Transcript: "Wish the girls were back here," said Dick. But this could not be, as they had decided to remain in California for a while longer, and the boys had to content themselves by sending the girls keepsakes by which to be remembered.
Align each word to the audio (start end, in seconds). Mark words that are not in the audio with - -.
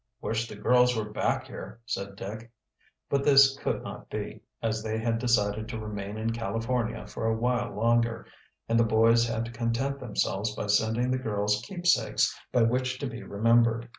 "Wish 0.19 0.47
the 0.47 0.55
girls 0.55 0.95
were 0.97 1.05
back 1.07 1.45
here," 1.45 1.79
said 1.85 2.15
Dick. 2.15 2.51
But 3.07 3.23
this 3.23 3.55
could 3.57 3.83
not 3.83 4.09
be, 4.09 4.41
as 4.59 4.81
they 4.81 4.97
had 4.97 5.19
decided 5.19 5.69
to 5.69 5.77
remain 5.79 6.17
in 6.17 6.33
California 6.33 7.05
for 7.05 7.27
a 7.27 7.37
while 7.37 7.69
longer, 7.75 8.25
and 8.67 8.79
the 8.79 8.83
boys 8.83 9.27
had 9.27 9.45
to 9.45 9.51
content 9.51 9.99
themselves 9.99 10.55
by 10.55 10.65
sending 10.65 11.11
the 11.11 11.19
girls 11.19 11.61
keepsakes 11.67 12.35
by 12.51 12.63
which 12.63 12.97
to 12.97 13.05
be 13.05 13.21
remembered. 13.21 13.87